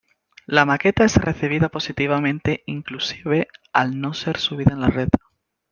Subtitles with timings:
[0.47, 5.09] La maqueta es recibida positivamente inclusive al no ser subida en la red.